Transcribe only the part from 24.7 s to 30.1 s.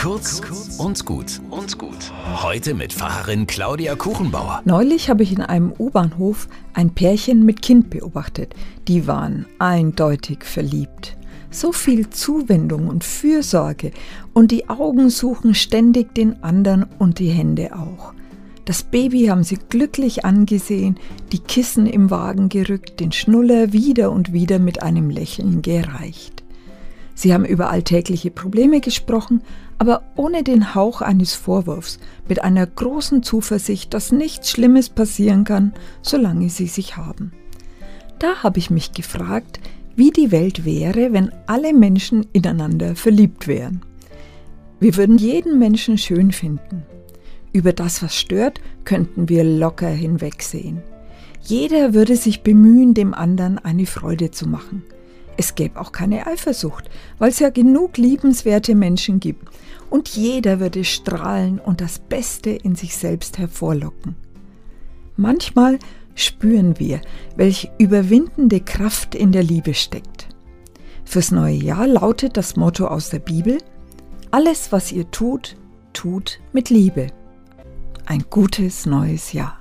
einem Lächeln gereicht. Sie haben über alltägliche Probleme gesprochen, aber